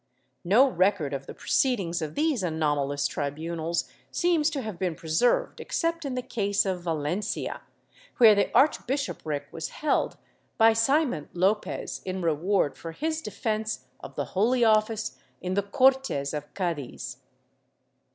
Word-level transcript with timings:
No 0.43 0.67
record 0.67 1.13
of 1.13 1.27
the 1.27 1.33
pro 1.35 1.45
ceedings 1.45 2.01
of 2.01 2.15
these 2.15 2.41
anomalous 2.41 3.05
tribunals 3.05 3.87
seems 4.09 4.49
to 4.49 4.63
have 4.63 4.79
been 4.79 4.95
pre 4.95 5.09
served 5.09 5.59
except 5.59 6.05
in 6.05 6.15
the 6.15 6.23
case 6.23 6.65
of 6.65 6.81
Valencia, 6.81 7.61
where 8.17 8.33
the 8.33 8.49
archbishopric 8.57 9.47
was 9.51 9.69
held 9.69 10.17
by 10.57 10.73
Simon 10.73 11.29
Lopez, 11.33 12.01
in 12.03 12.23
reward 12.23 12.79
for 12.79 12.93
his 12.93 13.21
defence 13.21 13.85
of 13.99 14.15
the 14.15 14.25
Holy 14.33 14.63
Office 14.65 15.19
in 15.39 15.53
the 15.53 15.61
Cortes 15.61 16.33
of 16.33 16.51
Cadiz. 16.55 17.17